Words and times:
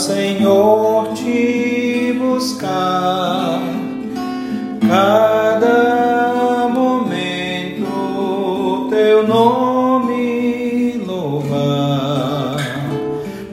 Senhor, 0.00 1.12
te 1.14 2.14
buscar. 2.18 3.60
Cada 4.88 6.68
momento 6.68 8.88
teu 8.88 9.28
nome 9.28 11.02
louvar. 11.06 12.56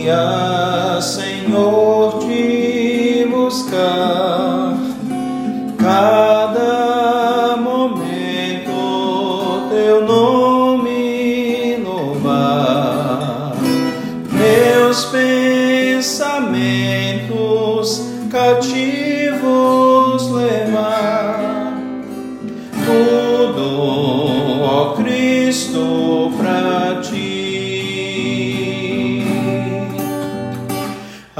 dia, 0.03 0.99
Senhor, 1.01 2.19
te 2.19 3.25
buscar. 3.31 4.77
Cada 5.79 7.57
momento 7.57 8.73
teu 9.71 10.05
nome 10.05 11.79
louvar. 11.85 13.55
Meus 14.33 15.05
pensamentos 15.07 16.43
cativos 18.31 19.41
levar. 20.33 21.79
Tudo, 22.85 24.63
ó 24.65 24.95
Cristo, 24.95 26.22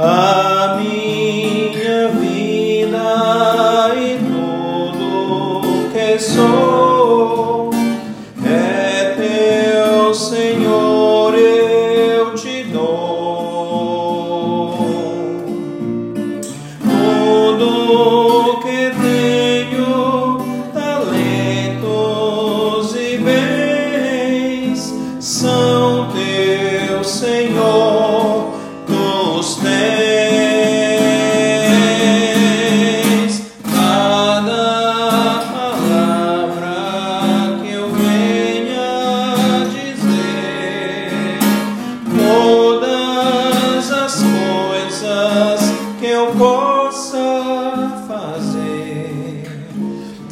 A 0.03 0.42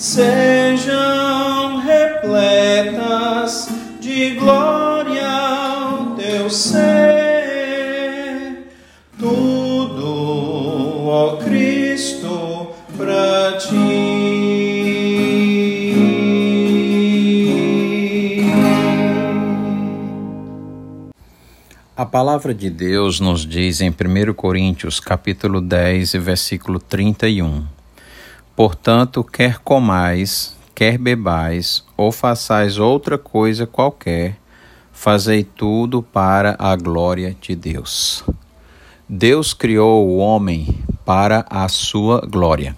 sejam 0.02 1.80
repletas 1.80 3.70
de 4.00 4.32
glória 4.32 5.30
ao 5.30 6.16
teu 6.16 6.50
ser. 6.50 7.52
Tudo, 9.20 11.08
ó 11.08 11.38
Cristo, 11.38 12.70
pra 12.98 13.60
ti. 13.60 14.32
A 21.96 22.06
palavra 22.08 22.56
de 22.56 22.72
Deus 22.72 23.20
nos 23.20 23.46
diz 23.46 23.82
em 23.82 23.92
1 23.92 24.34
Coríntios, 24.34 25.00
capítulo 25.00 25.62
10, 25.62 26.14
versículo 26.14 26.80
31. 26.80 27.81
Portanto, 28.56 29.24
quer 29.24 29.60
comais, 29.60 30.56
quer 30.76 30.98
bebais, 30.98 31.84
ou 31.96 32.12
façais 32.12 32.78
outra 32.78 33.18
coisa 33.18 33.66
qualquer, 33.66 34.38
fazei 34.92 35.44
tudo 35.44 36.04
para 36.04 36.56
a 36.60 36.76
glória 36.76 37.36
de 37.40 37.56
Deus. 37.56 38.24
Deus 39.08 39.54
criou 39.54 40.08
o 40.08 40.18
homem 40.18 40.80
para 41.06 41.46
a 41.50 41.68
sua 41.68 42.22
glória, 42.22 42.76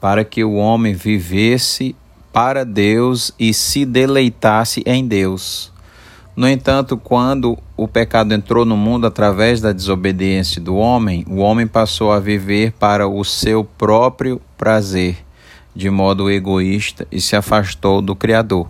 para 0.00 0.24
que 0.24 0.42
o 0.44 0.54
homem 0.54 0.94
vivesse 0.94 1.94
para 2.32 2.64
Deus 2.64 3.32
e 3.38 3.54
se 3.54 3.84
deleitasse 3.84 4.82
em 4.86 5.06
Deus. 5.06 5.72
No 6.38 6.48
entanto, 6.48 6.96
quando 6.96 7.58
o 7.76 7.88
pecado 7.88 8.32
entrou 8.32 8.64
no 8.64 8.76
mundo 8.76 9.08
através 9.08 9.60
da 9.60 9.72
desobediência 9.72 10.60
do 10.60 10.76
homem, 10.76 11.24
o 11.28 11.38
homem 11.38 11.66
passou 11.66 12.12
a 12.12 12.20
viver 12.20 12.70
para 12.74 13.08
o 13.08 13.24
seu 13.24 13.64
próprio 13.64 14.40
prazer, 14.56 15.16
de 15.74 15.90
modo 15.90 16.30
egoísta, 16.30 17.08
e 17.10 17.20
se 17.20 17.34
afastou 17.34 18.00
do 18.00 18.14
Criador. 18.14 18.68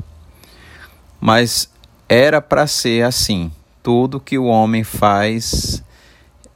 Mas 1.21 1.71
era 2.09 2.41
para 2.41 2.67
ser 2.67 3.05
assim. 3.05 3.53
Tudo 3.83 4.19
que 4.19 4.39
o 4.39 4.47
homem 4.47 4.83
faz 4.83 5.85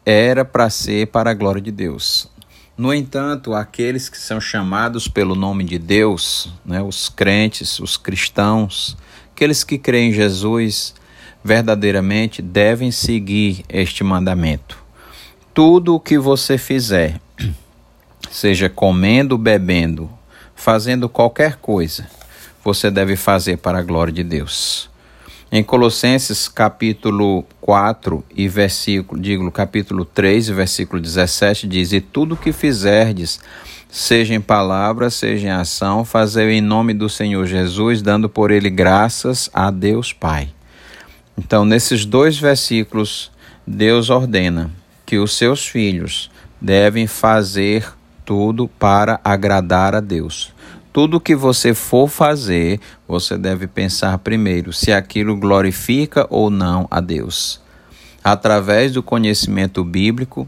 era 0.06 0.46
para 0.46 0.70
ser 0.70 1.08
para 1.08 1.32
a 1.32 1.34
glória 1.34 1.60
de 1.60 1.70
Deus. 1.70 2.26
No 2.74 2.90
entanto, 2.94 3.52
aqueles 3.52 4.08
que 4.08 4.16
são 4.16 4.40
chamados 4.40 5.08
pelo 5.08 5.34
nome 5.34 5.62
de 5.64 5.78
Deus, 5.78 6.50
né, 6.64 6.80
os 6.80 7.10
crentes, 7.10 7.78
os 7.80 7.98
cristãos, 7.98 8.96
aqueles 9.30 9.62
que 9.62 9.76
creem 9.76 10.08
em 10.08 10.14
Jesus, 10.14 10.94
verdadeiramente 11.44 12.40
devem 12.40 12.90
seguir 12.90 13.64
este 13.68 14.04
mandamento. 14.04 14.78
Tudo 15.52 15.94
o 15.94 16.00
que 16.00 16.18
você 16.18 16.56
fizer, 16.56 17.20
seja 18.30 18.68
comendo, 18.68 19.36
bebendo, 19.36 20.08
fazendo 20.54 21.08
qualquer 21.08 21.56
coisa, 21.56 22.06
você 22.64 22.90
deve 22.90 23.16
fazer 23.16 23.58
para 23.58 23.78
a 23.78 23.82
glória 23.82 24.12
de 24.12 24.22
Deus. 24.22 24.88
Em 25.50 25.62
Colossenses 25.62 26.48
capítulo 26.48 27.44
4 27.60 28.24
e 28.34 28.48
versículo, 28.48 29.20
digo, 29.20 29.50
capítulo 29.50 30.04
3 30.04 30.48
e 30.48 30.52
versículo 30.54 31.02
17 31.02 31.66
diz: 31.66 31.92
"E 31.92 32.00
tudo 32.00 32.34
o 32.34 32.38
que 32.38 32.52
fizerdes, 32.52 33.38
seja 33.90 34.32
em 34.34 34.40
palavra, 34.40 35.10
seja 35.10 35.48
em 35.48 35.50
ação, 35.50 36.06
fazei 36.06 36.52
em 36.52 36.62
nome 36.62 36.94
do 36.94 37.06
Senhor 37.06 37.44
Jesus, 37.44 38.00
dando 38.00 38.30
por 38.30 38.50
ele 38.50 38.70
graças 38.70 39.50
a 39.52 39.70
Deus 39.70 40.10
Pai." 40.10 40.48
Então, 41.36 41.64
nesses 41.64 42.04
dois 42.04 42.38
versículos, 42.38 43.30
Deus 43.66 44.10
ordena 44.10 44.70
que 45.06 45.18
os 45.18 45.36
seus 45.36 45.66
filhos 45.66 46.30
devem 46.60 47.06
fazer 47.06 47.92
tudo 48.24 48.68
para 48.68 49.20
agradar 49.24 49.94
a 49.94 50.00
Deus. 50.00 50.52
Tudo 50.92 51.20
que 51.20 51.34
você 51.34 51.72
for 51.72 52.08
fazer, 52.08 52.78
você 53.08 53.38
deve 53.38 53.66
pensar 53.66 54.18
primeiro 54.18 54.72
se 54.72 54.92
aquilo 54.92 55.36
glorifica 55.36 56.26
ou 56.28 56.50
não 56.50 56.86
a 56.90 57.00
Deus. 57.00 57.60
Através 58.22 58.92
do 58.92 59.02
conhecimento 59.02 59.82
bíblico, 59.82 60.46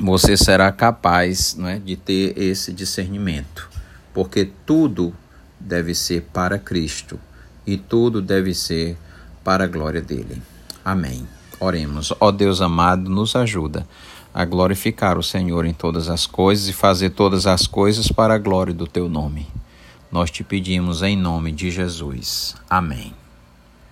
você 0.00 0.36
será 0.36 0.70
capaz 0.72 1.54
não 1.56 1.68
é, 1.68 1.78
de 1.78 1.96
ter 1.96 2.38
esse 2.38 2.72
discernimento, 2.72 3.68
porque 4.12 4.48
tudo 4.64 5.14
deve 5.58 5.94
ser 5.94 6.22
para 6.32 6.58
Cristo 6.58 7.18
e 7.66 7.76
tudo 7.76 8.22
deve 8.22 8.54
ser 8.54 8.96
para 9.44 9.64
a 9.64 9.68
glória 9.68 10.00
dele. 10.00 10.42
Amém. 10.84 11.28
Oremos. 11.60 12.12
Ó 12.18 12.32
Deus 12.32 12.60
amado, 12.60 13.08
nos 13.08 13.36
ajuda 13.36 13.86
a 14.32 14.44
glorificar 14.44 15.16
o 15.16 15.22
Senhor 15.22 15.64
em 15.64 15.72
todas 15.72 16.08
as 16.08 16.26
coisas 16.26 16.68
e 16.68 16.72
fazer 16.72 17.10
todas 17.10 17.46
as 17.46 17.68
coisas 17.68 18.08
para 18.08 18.34
a 18.34 18.38
glória 18.38 18.74
do 18.74 18.86
teu 18.86 19.08
nome. 19.08 19.46
Nós 20.10 20.30
te 20.30 20.42
pedimos 20.42 21.02
em 21.02 21.16
nome 21.16 21.52
de 21.52 21.70
Jesus. 21.70 22.56
Amém. 22.68 23.23